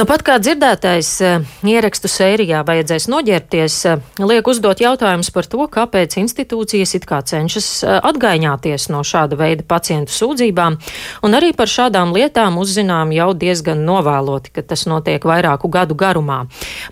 Nu, 0.00 0.06
pat 0.08 0.22
kā 0.24 0.38
dzirdētais 0.40 1.08
eh, 1.20 1.42
ierakstu 1.68 2.08
sērijā 2.08 2.62
vajadzēs 2.64 3.04
noģērbties, 3.12 3.74
eh, 3.84 4.04
liek 4.24 4.46
uzdot 4.48 4.80
jautājumus 4.80 5.28
par 5.34 5.44
to, 5.52 5.60
kāpēc 5.68 6.14
institūcijas 6.22 6.94
it 6.96 7.04
kā 7.04 7.18
cenšas 7.20 7.66
eh, 7.84 7.98
atgaiņāties 8.08 8.86
no 8.94 9.02
šāda 9.04 9.36
veida 9.36 9.66
pacientu 9.68 10.14
sūdzībām, 10.16 10.78
un 11.28 11.36
arī 11.36 11.50
par 11.58 11.68
šādām 11.68 12.14
lietām 12.16 12.56
uzzinām 12.62 13.12
jau 13.12 13.26
diezgan 13.42 13.82
novēloti, 13.84 14.54
ka 14.56 14.64
tas 14.70 14.86
notiek 14.88 15.26
vairāku 15.28 15.68
gadu 15.68 15.98
garumā. 16.00 16.38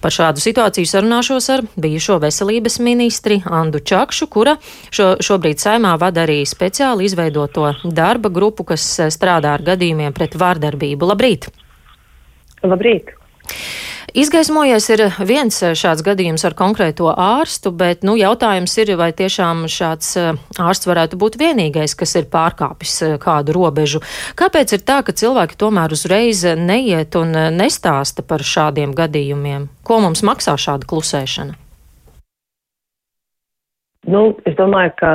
Par 0.04 0.12
šādu 0.12 0.44
situāciju 0.44 0.90
sarunāšos 0.90 1.48
ar 1.54 1.64
bijušo 1.80 2.18
veselības 2.26 2.76
ministri 2.84 3.38
Andu 3.46 3.80
Čakšu, 3.80 4.28
kura 4.28 4.58
šo, 4.90 5.14
šobrīd 5.24 5.64
saimā 5.64 5.94
vada 5.96 6.26
arī 6.26 6.42
speciāli 6.44 7.08
izveidoto 7.08 7.72
darba 7.88 8.28
grupu, 8.28 8.68
kas 8.68 8.84
strādā 9.16 9.56
ar 9.56 9.64
gadījumiem 9.70 10.12
pret 10.12 10.36
vārdarbību. 10.36 11.08
Labrīt! 11.14 11.48
Labrīt! 12.68 13.14
Izgaismojies 14.16 14.86
ir 14.94 15.02
viens 15.28 15.58
šāds 15.76 16.00
gadījums 16.02 16.42
ar 16.48 16.54
konkrēto 16.56 17.10
ārstu, 17.12 17.70
bet 17.76 18.06
nu, 18.08 18.14
jautājums 18.16 18.72
ir, 18.80 18.94
vai 18.96 19.10
tiešām 19.12 19.66
šāds 19.68 20.08
eh, 20.16 20.40
ārsts 20.58 20.88
varētu 20.88 21.18
būt 21.20 21.36
vienīgais, 21.40 21.92
kas 21.98 22.16
ir 22.16 22.30
pārkāpis 22.32 22.94
eh, 23.04 23.14
kādu 23.20 23.52
robežu. 23.54 24.00
Kāpēc 24.38 24.72
ir 24.74 24.84
tā, 24.88 25.02
ka 25.04 25.12
cilvēki 25.12 25.58
tomēr 25.60 25.92
uzreiz 25.92 26.40
neiet 26.56 27.18
un 27.20 27.36
eh, 27.36 27.50
nestāsta 27.52 28.24
par 28.24 28.42
šādiem 28.42 28.96
gadījumiem? 28.96 29.68
Ko 29.84 30.00
mums 30.00 30.24
maksā 30.24 30.56
šāda 30.56 30.88
klusēšana? 30.88 31.58
Nu, 34.08 34.22
es 34.48 34.56
domāju, 34.56 34.94
ka 34.96 35.10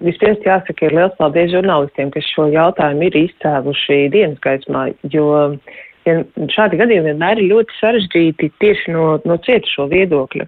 vispirms 0.00 0.40
jāsaka 0.46 0.88
ir 0.88 0.96
liels 0.96 1.16
paldies 1.18 1.52
žurnālistiem, 1.52 2.08
kas 2.14 2.24
šo 2.32 2.46
jautājumu 2.48 3.10
ir 3.10 3.20
izcēluši 3.26 4.06
dienas 4.14 4.40
gaismā, 4.40 4.86
jo 5.12 5.28
ja 6.08 6.18
šādi 6.54 6.80
gadījumi 6.80 7.12
vienmēr 7.12 7.40
ir 7.40 7.50
ļoti 7.52 7.78
sarežģīti 7.78 8.52
tieši 8.62 8.94
no, 8.94 9.08
no 9.28 9.36
cietušo 9.44 9.88
viedokļa. 9.92 10.46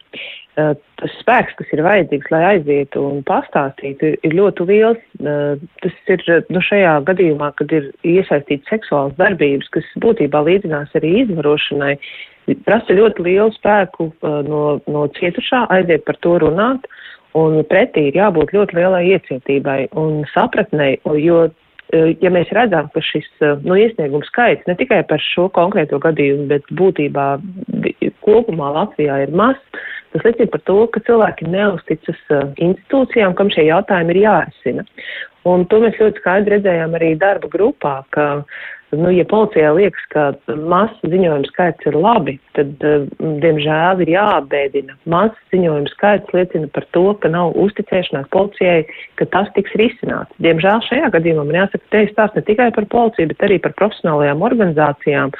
Uh, 0.60 0.72
tas 0.98 1.12
spēks, 1.20 1.54
kas 1.56 1.68
ir 1.72 1.82
vajadzīgs, 1.86 2.30
lai 2.32 2.40
aizietu 2.54 3.04
un 3.06 3.20
pastāstītu, 3.28 4.10
ir, 4.10 4.16
ir 4.26 4.34
ļoti 4.36 4.66
liels. 4.68 5.04
Uh, 5.20 5.60
tas 5.84 6.10
ir 6.10 6.24
nu, 6.50 6.62
šajā 6.66 6.96
gadījumā, 7.06 7.52
kad 7.60 7.72
ir 7.76 7.86
iesaistīts 8.02 8.68
seksuāls 8.72 9.14
darbības, 9.20 9.70
kas 9.76 9.86
būtībā 10.02 10.42
līdzinās 10.48 10.96
arī 10.98 11.14
izvarošanai, 11.22 11.94
prasa 12.66 12.96
ļoti 12.98 13.28
lielu 13.28 13.54
spēku 13.54 14.10
uh, 14.10 14.40
no, 14.48 14.64
no 14.90 15.06
cietušā 15.20 15.68
aiziet 15.76 16.04
par 16.08 16.18
to 16.26 16.36
runāt. 16.42 16.90
Un 17.38 17.60
pretī 17.70 18.08
ir 18.08 18.16
jābūt 18.18 18.50
ļoti 18.56 18.74
lielai 18.74 19.04
iecietībai 19.14 19.84
un 20.00 20.24
sapratnei, 20.32 20.96
jo 21.22 21.44
ja 21.92 22.30
mēs 22.32 22.50
redzam, 22.54 22.90
ka 22.94 23.02
šis 23.04 23.28
eh, 23.42 23.56
nu, 23.66 23.76
iesniegums 23.78 24.28
skaits 24.30 24.66
ne 24.70 24.76
tikai 24.78 25.02
par 25.10 25.22
šo 25.24 25.48
konkrēto 25.56 25.98
gadījumu, 26.02 26.46
bet 26.50 26.68
būtībā 26.78 27.26
kopumā 28.24 28.72
Latvijā 28.76 29.22
ir 29.24 29.34
mazs, 29.34 29.62
tas 30.14 30.26
liecina 30.26 30.50
par 30.52 30.62
to, 30.68 30.78
ka 30.94 31.02
cilvēki 31.08 31.50
neusticas 31.50 32.20
eh, 32.30 32.46
institūcijām, 32.68 33.34
kam 33.38 33.52
šie 33.54 33.66
jautājumi 33.70 34.16
ir 34.16 34.22
jārisina. 34.24 34.86
Un 35.48 35.64
to 35.70 35.80
mēs 35.80 35.96
ļoti 35.96 36.20
skaidri 36.20 36.58
redzējām 36.58 36.94
arī 36.98 37.14
darba 37.18 37.48
grupā, 37.48 37.94
ka 38.12 38.26
uh, 38.42 38.60
Nu, 38.90 39.10
ja 39.14 39.22
policijai 39.30 39.70
liekas, 39.76 40.06
ka 40.10 40.22
masu 40.66 41.10
ziņojumu 41.12 41.46
skaits 41.52 41.86
ir 41.86 41.94
labi, 41.94 42.34
tad, 42.58 42.72
uh, 42.82 43.06
diemžēl, 43.42 44.02
ir 44.02 44.10
jāapbēdina. 44.16 44.96
Masu 45.10 45.38
ziņojumu 45.54 45.92
skaits 45.92 46.34
liecina 46.34 46.70
par 46.74 46.88
to, 46.96 47.04
ka 47.22 47.30
nav 47.30 47.54
uzticēšanās 47.62 48.26
policijai, 48.34 48.82
ka 49.20 49.28
tas 49.30 49.50
tiks 49.54 49.76
risināts. 49.78 50.34
Diemžēl 50.42 50.82
šajā 50.88 51.12
gadījumā 51.14 51.46
man 51.46 51.60
jāsaka, 51.62 51.86
te 51.94 52.04
ir 52.06 52.10
stāsts 52.10 52.40
ne 52.40 52.46
tikai 52.50 52.70
par 52.74 52.88
policiju, 52.90 53.30
bet 53.30 53.46
arī 53.46 53.60
par 53.62 53.76
profesionālajām 53.78 54.42
organizācijām, 54.50 55.34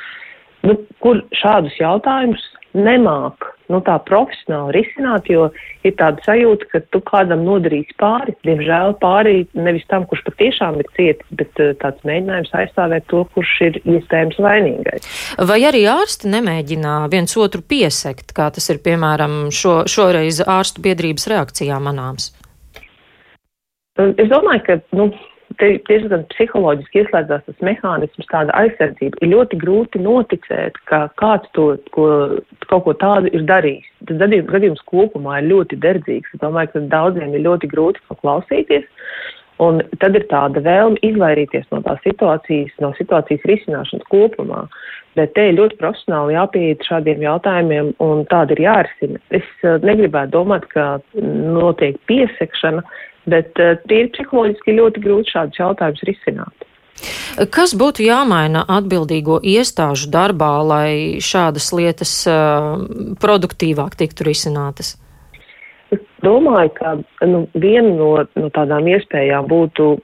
nu, 0.71 0.79
kur 1.03 1.25
šādus 1.43 1.75
jautājumus 1.83 2.47
nemāk 2.79 3.51
nu, 3.71 3.81
tā 3.87 3.97
profesionāli 4.07 4.81
risināt, 4.81 5.31
jo 5.31 5.49
ir 5.87 5.95
tāda 5.99 6.23
sajūta, 6.27 6.69
ka 6.73 6.83
tu 6.93 7.01
kādam 7.07 7.45
nodarīsi 7.47 7.95
pāri. 8.01 8.35
Diemžēl 8.47 8.97
pāri 9.03 9.45
nevis 9.57 9.87
tam, 9.91 10.07
kurš 10.11 10.25
patiešām 10.27 10.81
ir 10.83 10.91
cietis, 10.97 11.31
bet 11.39 11.63
uh, 11.63 11.73
tāds 11.81 12.03
mēģinājums 12.09 12.53
aizstāvēt 12.63 13.09
to, 13.13 13.25
kurš 13.37 13.55
ir 13.69 13.81
iespējams 13.85 14.41
vainīgais. 14.43 15.09
Vai 15.51 15.61
arī 15.71 15.87
ārsti 15.91 16.31
nemēģina 16.35 16.99
viens 17.13 17.37
otru 17.41 17.63
piesekt, 17.63 18.35
kā 18.37 18.51
tas 18.55 18.71
ir 18.73 18.83
piemēram 18.85 19.49
šo, 19.55 19.81
šoreiz 19.91 20.43
ārstu 20.45 20.85
biedrības 20.85 21.31
reakcijā 21.31 21.81
manāms? 21.83 22.33
Es 24.01 24.31
domāju, 24.31 24.63
ka 24.65 24.79
nu, 24.97 25.11
te 25.59 25.71
diezgan 25.89 26.23
psiholoģiski 26.35 27.03
ieslēdzās 27.03 27.43
tas 27.47 27.65
mehānisms, 27.65 28.29
tāda 28.31 28.55
aizsardzība. 28.59 29.19
Ir 29.21 29.33
ļoti 29.33 29.59
grūti 29.63 30.03
noticēt, 30.03 30.79
ka 30.91 31.03
kāds 31.21 31.51
to 31.57 31.73
ko, 31.97 32.07
kaut 32.71 32.87
ko 32.87 32.95
tādu 33.01 33.33
ir 33.35 33.45
darījis. 33.49 33.89
Tas 34.09 34.23
gadījums, 34.23 34.85
kopumā 34.91 35.41
ir 35.41 35.51
ļoti 35.51 35.81
derdzīgs. 35.83 36.33
Es 36.35 36.45
domāju, 36.45 36.75
ka 36.75 36.87
daudziem 36.95 37.35
ir 37.35 37.47
ļoti 37.49 37.71
grūti 37.73 38.03
to 38.07 38.19
klausīties. 38.23 38.87
Un 39.61 39.83
tad 40.01 40.15
ir 40.17 40.25
tāda 40.31 40.63
vēlme 40.65 40.97
izvairīties 41.05 41.67
no 41.75 41.83
tās 41.85 42.01
situācijas, 42.07 42.73
no 42.81 42.95
situācijas 42.97 43.45
risināšanas 43.51 44.07
kopumā. 44.09 44.63
Bet 45.19 45.35
te 45.37 45.49
ir 45.51 45.59
ļoti 45.59 45.77
profesionāli 45.81 46.37
jāpieiet 46.37 46.87
šādiem 46.87 47.21
jautājumiem, 47.27 47.91
un 48.01 48.23
tāda 48.31 48.55
ir 48.55 48.63
jārisina. 48.65 49.21
Es 49.35 49.47
eh, 49.67 49.77
negribētu 49.85 50.33
domāt, 50.39 50.65
ka 50.73 50.87
notiek 51.19 51.99
piesekšana, 52.09 52.85
bet 53.29 53.61
uh, 53.61 53.77
tīri 53.91 54.11
psiholoģiski 54.15 54.77
ļoti 54.79 55.05
grūti 55.05 55.35
šādus 55.35 55.61
jautājumus 55.61 56.07
risināt. 56.09 56.67
Kas 57.55 57.73
būtu 57.79 58.05
jāmaina 58.05 58.67
atbildīgo 58.69 59.39
iestāžu 59.41 60.11
darbā, 60.13 60.53
lai 60.67 61.21
šādas 61.25 61.71
lietas 61.73 62.13
uh, 62.29 62.83
produktīvāk 63.23 63.97
tiktu 64.01 64.27
risinātas? 64.29 64.97
Es 65.91 66.03
domāju, 66.23 66.75
ka 66.77 66.97
nu, 67.27 67.47
viena 67.55 67.95
no, 67.95 68.11
no 68.37 68.51
tādām 68.55 68.91
iespējām 68.93 69.49
būtu, 69.51 69.95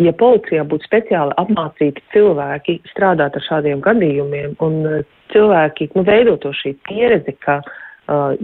ja 0.00 0.12
policijā 0.16 0.62
būtu 0.68 0.86
speciāli 0.86 1.34
apmācīti 1.42 2.04
cilvēki 2.14 2.78
strādāt 2.92 3.36
ar 3.36 3.46
šādiem 3.48 3.82
gadījumiem 3.84 4.54
un 4.62 4.78
uh, 4.86 5.02
cilvēki 5.34 5.90
nu, 5.96 6.06
veidoto 6.06 6.54
šī 6.54 6.76
pieredze, 6.86 7.34
ka 7.42 7.60
Uh, 7.66 7.85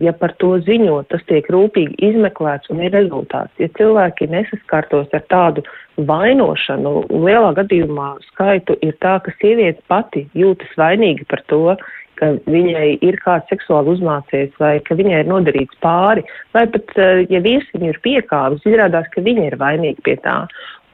ja 0.02 0.12
par 0.18 0.34
to 0.42 0.56
ziņo, 0.66 0.96
tas 1.12 1.22
tiek 1.28 1.46
rūpīgi 1.52 1.98
izmeklēts 2.10 2.70
un 2.72 2.82
ir 2.82 2.92
rezultāts. 2.94 3.52
Ja 3.62 3.68
cilvēki 3.78 4.30
nesaskartos 4.32 5.12
ar 5.14 5.24
tādu 5.30 5.64
vainošanu, 6.08 6.94
lielā 7.12 7.52
gadījumā 7.60 8.16
skaitu 8.30 8.76
ir 8.82 8.96
tā, 9.04 9.18
ka 9.22 9.34
sieviete 9.38 9.82
pati 9.92 10.26
jūtas 10.34 10.72
vainīga 10.80 11.28
par 11.30 11.44
to, 11.52 11.76
ka 12.22 12.32
viņai 12.46 12.86
ir 13.02 13.18
kāds 13.24 13.50
seksuāli 13.50 13.96
uzmācies 13.96 14.54
vai 14.62 14.76
ka 14.86 14.94
viņai 14.98 15.24
ir 15.24 15.32
nodarīts 15.32 15.80
pāri, 15.82 16.22
vai 16.54 16.68
pat, 16.70 16.94
uh, 16.96 17.24
ja 17.26 17.42
vīrs 17.42 17.66
viņu 17.74 17.90
ir 17.90 17.98
piekāvis, 18.06 18.62
izrādās, 18.68 19.10
ka 19.10 19.24
viņa 19.26 19.50
ir 19.50 19.58
vainīga 19.60 20.06
pie 20.06 20.16
tā. 20.22 20.44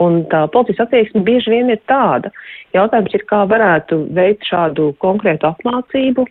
Un 0.03 0.21
tā 0.31 0.45
policijas 0.55 0.85
attieksme 0.87 1.25
bieži 1.27 1.51
vien 1.51 1.73
ir 1.75 1.81
tāda. 1.91 2.31
Jautājums 2.77 3.15
ir, 3.17 3.25
kā 3.31 3.41
varētu 3.51 3.99
veikt 4.15 4.47
šādu 4.47 4.93
konkrētu 5.03 5.49
apmācību. 5.49 6.27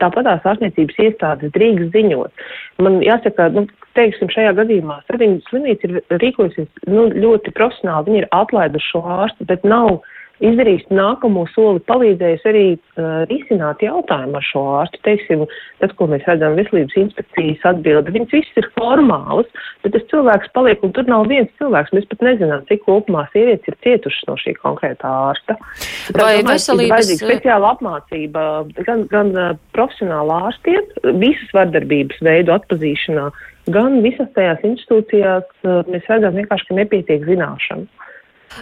Tāpat 0.00 0.26
tās 0.26 0.48
ārstniecības 0.50 0.98
iestādes 1.06 1.54
drīkst 1.54 1.94
ziņot. 1.94 2.44
Man 2.82 2.98
jāsaka, 3.06 3.52
nu, 3.54 3.68
teiksim, 3.98 4.32
šajā 4.34 4.56
gadījumā 4.58 4.98
Sadiņas 5.06 5.46
slimnīca 5.50 5.90
ir 5.90 6.18
rīkojusies 6.24 6.90
nu, 6.90 7.06
ļoti 7.14 7.54
profesionāli. 7.54 8.10
Viņi 8.10 8.22
ir 8.24 8.30
atlaiduši 8.34 8.90
šo 8.90 9.04
ārstu, 9.20 9.46
bet 9.46 9.62
nav 9.68 10.00
izdarījis 10.42 10.86
nākamo 10.90 11.44
soli, 11.52 11.82
palīdzējis 11.86 12.46
arī 12.50 12.64
uh, 12.74 13.22
risināt 13.30 13.82
jautājumu 13.84 14.38
ar 14.40 14.46
šo 14.46 14.62
ārstu. 14.80 15.00
Teiksim, 15.06 15.44
tas, 15.82 15.94
ko 15.98 16.08
mēs 16.10 16.26
redzam 16.26 16.56
veselības 16.58 16.96
inspekcijas 17.04 17.66
atbildi, 17.70 18.14
viņas 18.16 18.34
visas 18.34 18.60
ir 18.62 18.68
formālas, 18.74 19.50
bet 19.84 19.94
tas 19.94 20.06
cilvēks 20.10 20.52
paliek, 20.56 20.82
un 20.86 20.94
tur 20.96 21.08
nav 21.10 21.28
viens 21.30 21.50
cilvēks. 21.60 21.94
Mēs 21.94 22.08
pat 22.10 22.26
nezinām, 22.26 22.66
cik 22.70 22.84
kopumā 22.88 23.26
sievietes 23.32 23.70
ir 23.70 23.78
cietušas 23.86 24.28
no 24.30 24.36
šī 24.42 24.56
konkrētā 24.58 25.14
ārsta. 25.30 25.58
Tā, 25.58 26.18
Vai 26.18 26.36
domāju, 26.40 26.50
veselības... 26.50 26.84
Ir 26.84 26.94
vajadzīga 26.96 27.30
speciāla 27.30 27.72
apmācība 27.76 28.46
gan, 28.82 29.08
gan 29.12 29.34
uh, 29.38 29.50
profesionāla 29.76 30.40
ārstiem, 30.50 30.94
visas 31.22 31.54
vardarbības 31.54 32.22
veidu 32.26 32.56
atpazīšanā, 32.58 33.28
gan 33.74 34.00
visas 34.04 34.30
tajās 34.36 34.64
institūcijās 34.66 35.46
uh, 35.62 35.84
mēs 35.90 36.10
redzam 36.10 36.40
vienkārši, 36.40 36.70
ka 36.70 36.82
nepietiek 36.82 37.28
zināšanu. 37.28 37.86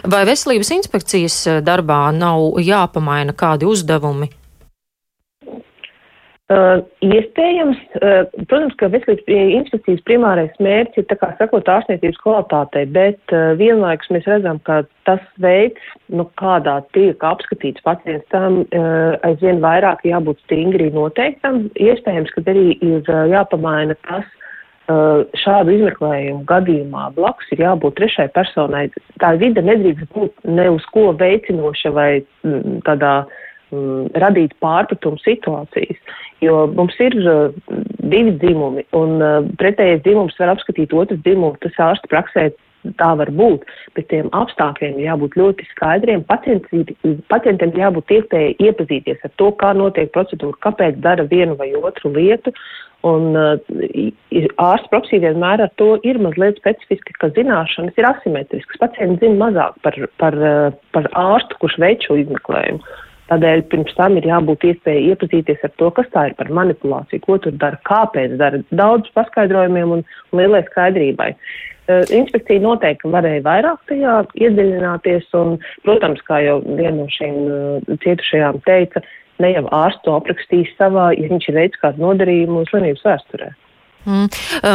Vai 0.01 0.23
veselības 0.27 0.71
inspekcijas 0.79 1.35
eh, 1.47 1.59
darbā 1.65 2.07
nav 2.15 2.57
jāpamaina 2.61 3.35
kādi 3.37 3.69
uzdevumi? 3.69 4.31
Uh, 6.51 6.81
iespējams, 7.01 7.79
uh, 8.01 8.25
protams, 8.49 8.73
ka 8.77 8.89
veselības 8.91 9.29
inspekcijas 9.31 10.01
primārais 10.05 10.51
mērķis 10.61 10.99
ir, 10.99 11.05
tā 11.07 11.15
kā 11.21 11.29
sakot, 11.39 11.69
ārstniecības 11.71 12.19
kvalitātei, 12.19 12.83
bet 12.93 13.33
uh, 13.33 13.53
vienlaikus 13.57 14.11
mēs 14.13 14.27
redzam, 14.27 14.59
ka 14.67 14.81
tas 15.07 15.23
veids, 15.41 15.79
nu, 16.11 16.27
kādā 16.37 16.75
tiek 16.93 17.23
apskatīts 17.25 17.81
pacients, 17.87 18.27
tam 18.35 18.59
uh, 18.65 19.15
aizvien 19.23 19.63
vairāk 19.63 20.03
jābūt 20.05 20.43
stingri 20.43 20.91
noteiktam. 20.93 21.63
Iespējams, 21.79 22.35
ka 22.35 22.43
arī 22.51 22.75
ir 22.75 23.01
uh, 23.07 23.23
jāpamaina 23.31 23.95
tas, 24.03 24.27
šādu 24.87 25.77
izmeklējumu 25.77 26.43
gadījumā 26.49 27.13
blakus 27.15 27.47
ir 27.55 27.63
jābūt 27.63 27.95
trešai 27.99 28.27
personai. 28.35 28.89
Tā 29.21 29.33
vide 29.39 29.63
nedrīkst 29.63 30.11
būt 30.11 30.43
ne 30.43 30.69
uz 30.75 30.83
ko 30.91 31.13
veicinoša 31.15 31.91
vai 31.95 32.09
mm, 32.43 32.81
tādā 32.83 33.13
mm, 33.71 34.11
radīt 34.19 34.53
pārpratumu 34.59 35.21
situācijas. 35.23 35.97
Jo 36.43 36.67
mums 36.67 36.99
ir 36.99 37.15
uh, 37.23 37.55
divi 38.03 38.35
dzimumi, 38.41 38.83
un 38.91 39.23
uh, 39.23 39.39
pretējais 39.61 40.03
dzimums 40.03 40.35
var 40.39 40.51
apskatīt 40.57 40.91
otru 40.91 41.17
dzimumu. 41.23 41.55
Tas 41.63 41.79
ārsta 41.79 42.11
praksē 42.11 42.49
tā 42.99 43.09
var 43.19 43.31
būt, 43.33 43.65
bet 43.97 44.09
tiem 44.11 44.29
apstākļiem 44.35 44.99
jābūt 45.03 45.37
ļoti 45.39 45.67
skaidriem. 45.71 46.23
Pacientiem 46.29 47.75
jābūt 47.79 48.15
iespēja 48.17 48.55
iepazīties 48.59 49.23
ar 49.23 49.33
to, 49.41 49.51
kā 49.59 49.73
notiek 49.77 50.11
procedūra, 50.15 50.59
kāpēc 50.65 50.99
dara 51.03 51.27
vienu 51.29 51.57
vai 51.59 51.71
otru 51.79 52.13
lietu. 52.15 52.53
Un 53.03 53.35
uh, 53.35 53.57
ārsts 54.63 54.87
profesija 54.91 55.25
vienmēr 55.25 55.65
ar 55.65 55.71
to 55.79 55.97
ir 56.07 56.21
mazliet 56.23 56.61
specifiska, 56.61 57.17
ka 57.19 57.33
zināšanas 57.35 57.97
ir 57.99 58.07
asimetriskas. 58.07 58.79
Pacients 58.79 59.19
zina 59.19 59.35
mazāk 59.41 59.75
par, 59.83 59.97
par, 60.21 60.37
uh, 60.39 60.77
par 60.95 61.09
ārstu, 61.19 61.59
kurš 61.59 61.81
veic 61.83 62.07
šo 62.07 62.15
izmeklējumu. 62.21 62.79
Tādēļ 63.33 63.61
pirms 63.71 63.95
tam 63.97 64.17
ir 64.19 64.27
jābūt 64.29 64.65
iespēja 64.69 65.13
iepazīties 65.13 65.63
ar 65.65 65.71
to, 65.81 65.89
kas 65.97 66.09
tā 66.13 66.27
ir 66.29 66.35
par 66.37 66.51
manipulāciju, 66.53 67.23
ko 67.23 67.37
tur 67.41 67.55
dara, 67.57 67.79
kāpēc 67.89 68.35
dara, 68.37 68.59
daudz 68.77 69.09
paskaidrojumiem 69.17 69.95
un 69.95 70.03
lielai 70.37 70.61
skaidrībai. 70.67 71.31
Eh, 71.33 72.03
inspekcija 72.19 72.61
noteikti 72.61 73.09
varēja 73.15 73.41
vairāk 73.47 73.81
tajā 73.89 74.19
iedziļināties, 74.37 75.25
un, 75.39 75.57
protams, 75.87 76.21
kā 76.29 76.43
jau 76.45 76.59
viena 76.67 76.99
no 76.99 77.07
šīm 77.11 77.39
eh, 77.41 77.97
cietušajām 78.05 78.61
teica, 78.69 79.01
ne 79.41 79.55
jau 79.55 79.65
ārsts 79.81 80.05
to 80.05 80.13
aprakstīs 80.19 80.69
savā, 80.77 81.09
ja 81.17 81.31
viņš 81.33 81.49
ir 81.49 81.57
veids 81.57 81.81
kādu 81.81 82.05
nodarījumu 82.05 82.67
slimības 82.69 83.03
vēsturē. 83.09 83.49
Mm. 84.05 84.27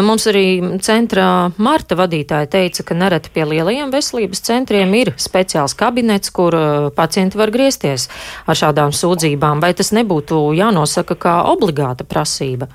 Mums 0.06 0.26
arī 0.30 0.44
centrā 0.84 1.28
Marta 1.60 1.98
vadītāja 1.98 2.48
teica, 2.50 2.86
ka 2.88 2.96
nereti 2.96 3.32
pie 3.34 3.44
lielajiem 3.48 3.92
veselības 3.92 4.42
centriem 4.48 4.94
ir 4.96 5.12
speciāls 5.20 5.76
kabinets, 5.78 6.32
kur 6.34 6.56
pacienti 6.96 7.40
var 7.40 7.52
griezties 7.54 8.08
ar 8.48 8.58
šādām 8.58 8.94
sūdzībām. 8.96 9.60
Vai 9.64 9.74
tas 9.76 9.92
nebūtu 9.96 10.40
jānosaka 10.56 11.18
kā 11.20 11.38
obligāta 11.52 12.08
prasība? 12.08 12.70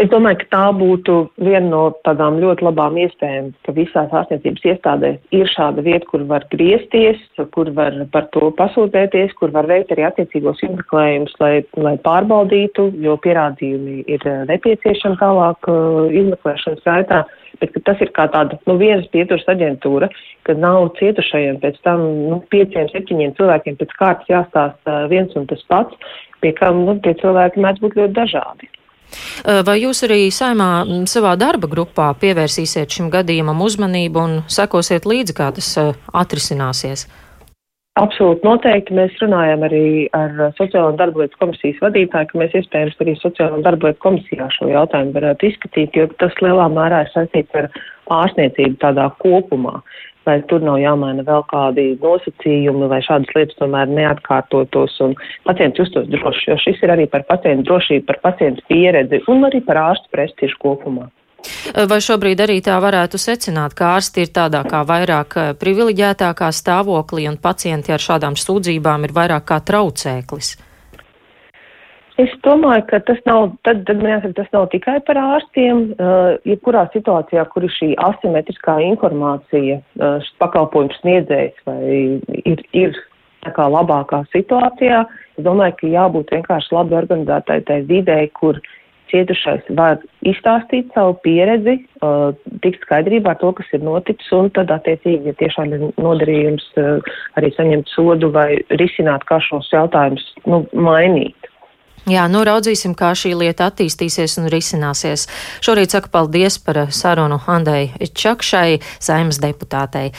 Es 0.00 0.08
domāju, 0.08 0.38
ka 0.40 0.46
tā 0.54 0.60
būtu 0.72 1.14
viena 1.44 1.66
no 1.68 1.80
tādām 2.06 2.38
ļoti 2.40 2.64
labām 2.64 2.94
iespējām, 3.02 3.50
ka 3.66 3.74
visās 3.76 4.14
ārstniecības 4.16 4.62
iestādēs 4.70 5.18
ir 5.36 5.50
šāda 5.52 5.84
vieta, 5.84 6.08
kur 6.08 6.24
var 6.30 6.46
griezties, 6.54 7.20
kur 7.52 7.68
var 7.76 7.98
par 8.14 8.30
to 8.32 8.48
pasūtēties, 8.56 9.34
kur 9.36 9.52
var 9.52 9.68
veikt 9.68 9.92
arī 9.92 10.06
attiecīgos 10.08 10.64
izmeklējumus, 10.64 11.36
lai, 11.42 11.52
lai 11.76 11.92
pārbaudītu, 12.06 12.86
jo 13.04 13.18
pierādījumi 13.26 13.98
ir 14.08 14.24
eh, 14.24 14.40
nepieciešami 14.48 15.20
tālāk 15.20 15.68
uh, 15.68 16.08
izmeklēšanas 16.22 16.80
gaitā, 16.88 17.20
bet 17.60 17.76
tas 17.84 18.00
ir 18.00 18.14
kā 18.16 18.30
tāda, 18.32 18.56
nu, 18.70 18.80
vienas 18.80 19.04
pieturas 19.12 19.44
aģentūra, 19.52 20.08
ka 20.48 20.56
nav 20.56 20.94
cietušajiem 20.96 21.60
pēc 21.60 21.76
tam, 21.84 22.08
nu, 22.32 22.40
pieciem, 22.48 22.88
septiņiem 22.96 23.36
cilvēkiem 23.36 23.76
pēc 23.84 23.96
kārtas 24.00 24.32
jāstāsta 24.32 25.02
viens 25.12 25.36
un 25.36 25.44
tas 25.52 25.68
pats, 25.68 26.12
pie 26.40 26.56
kam, 26.56 26.86
nu, 26.88 26.96
tie 27.04 27.18
cilvēki 27.20 27.60
mēdz 27.60 27.84
būt 27.84 28.00
ļoti 28.00 28.22
dažādi. 28.24 28.76
Vai 29.66 29.78
jūs 29.82 30.04
arī 30.06 30.28
saimā 30.34 30.70
savā 31.10 31.36
darba 31.40 31.70
grupā 31.70 32.10
pievērsīsiet 32.20 32.98
šim 32.98 33.10
gadījumam 33.12 33.62
uzmanību 33.64 34.22
un 34.22 34.38
sekosiet 34.48 35.08
līdzi, 35.08 35.36
kā 35.36 35.50
tas 35.56 35.72
atrisināsies? 36.12 37.08
Absolūti 37.98 38.46
noteikti. 38.46 38.94
Mēs 38.94 39.16
runājam 39.18 39.64
arī 39.66 39.84
ar 40.14 40.52
Sociālo 40.56 40.92
un 40.92 40.98
darba 41.00 41.26
komisijas 41.40 41.80
vadītāju, 41.82 42.28
ka 42.30 42.38
mēs 42.38 42.54
iespējams 42.60 43.00
arī 43.02 43.16
Sociālo 43.18 43.58
un 43.58 43.64
darba 43.66 43.90
komisijā 44.04 44.46
šo 44.54 44.70
jautājumu 44.70 45.16
varētu 45.16 45.48
izskatīt, 45.50 45.98
jo 45.98 46.06
tas 46.22 46.36
lielā 46.44 46.68
mērā 46.70 47.02
ir 47.04 47.10
saistīts 47.12 47.58
ar 47.58 47.66
ārstniecību 48.20 48.78
tādā 48.82 49.08
kopumā 49.22 49.80
vai 50.28 50.40
tur 50.50 50.64
nav 50.64 50.78
jāmaina 50.80 51.24
vēl 51.26 51.44
kādi 51.50 51.86
nosacījumi, 52.02 52.88
lai 52.90 53.00
šādas 53.06 53.32
lietas 53.36 53.58
tomēr 53.60 53.90
neatkārtotos 53.90 54.98
un 55.06 55.16
pacients 55.48 55.80
justos 55.80 56.08
droši, 56.12 56.50
jo 56.50 56.58
šis 56.64 56.82
ir 56.84 56.94
arī 56.96 57.08
par 57.10 57.24
pacientu 57.28 57.68
drošību, 57.70 58.06
par 58.10 58.20
pacientu 58.28 58.64
pieredzi 58.68 59.22
un 59.32 59.48
arī 59.48 59.62
par 59.64 59.80
ārstu 59.90 60.12
prestižu 60.12 60.60
kopumā. 60.60 61.08
Vai 61.88 62.00
šobrīd 62.04 62.40
arī 62.44 62.58
tā 62.64 62.76
varētu 62.82 63.16
secināt, 63.20 63.72
ka 63.76 63.94
ārsti 63.96 64.26
ir 64.26 64.32
tādā 64.36 64.60
kā 64.68 64.82
vairāk 64.84 65.36
eh, 65.40 65.52
privileģētākā 65.60 66.50
stāvoklī 66.52 67.28
un 67.30 67.38
pacienti 67.40 67.94
ar 67.94 68.02
šādām 68.02 68.36
sūdzībām 68.36 69.08
ir 69.08 69.14
vairāk 69.16 69.46
kā 69.48 69.60
traucēklis? 69.64 70.56
Es 72.20 72.32
domāju, 72.44 72.82
ka 72.90 72.98
tas 73.06 73.20
nav, 73.28 73.52
tad, 73.66 73.84
tad 73.88 74.02
jāsaka, 74.04 74.34
tas 74.40 74.48
nav 74.54 74.66
tikai 74.72 74.98
par 75.06 75.20
ārstiem. 75.20 75.84
Uh, 75.94 76.34
jebkurā 76.48 76.86
situācijā, 76.94 77.44
kur 77.52 77.64
ir 77.64 77.72
šī 77.76 77.92
asimetriskā 78.08 78.76
informācija, 78.88 79.78
uh, 80.00 80.32
pakalpojums 80.42 80.98
sniedzējs 81.00 81.62
vai 81.68 81.80
ir, 82.42 82.64
ir 82.76 82.98
kā 83.56 83.68
labākā 83.72 84.24
situācijā, 84.34 85.04
es 85.38 85.46
domāju, 85.46 85.78
ka 85.78 85.94
jābūt 85.94 86.34
vienkārši 86.34 86.76
labi 86.76 86.98
organizētai 86.98 87.60
tai 87.70 87.80
videi, 87.88 88.28
kur 88.36 88.60
cietušais 89.10 89.70
var 89.78 89.98
izstāstīt 90.26 90.90
savu 90.94 91.16
pieredzi, 91.24 91.78
uh, 92.04 92.34
tikt 92.64 92.84
skaidrībā 92.84 93.32
ar 93.32 93.40
to, 93.40 93.52
kas 93.56 93.70
ir 93.76 93.84
noticis, 93.86 94.28
un 94.36 94.50
tad, 94.54 94.72
attiecīgi, 94.74 95.32
ja 95.32 95.38
tiešām 95.40 95.72
ir 95.72 95.86
nodarījums, 95.96 96.68
uh, 96.76 97.14
arī 97.40 97.52
saņemt 97.56 97.90
sodu 97.94 98.30
vai 98.34 98.48
risināt, 98.82 99.24
kā 99.30 99.40
šos 99.46 99.70
jautājumus 99.72 100.26
nu, 100.50 100.64
mainīt. 100.74 101.39
Jā, 102.08 102.22
nu 102.32 102.40
raudzīsim, 102.46 102.94
kā 102.96 103.10
šī 103.12 103.34
lieta 103.36 103.66
attīstīsies 103.68 104.38
un 104.40 104.48
risināsies. 104.48 105.26
Šorīt 105.60 105.92
saku 105.92 106.08
paldies 106.08 106.56
par 106.64 106.86
sarunu 106.96 107.36
Andai 107.44 107.90
Čakšai, 108.00 108.80
saimas 108.96 109.36
deputātei. 109.42 110.14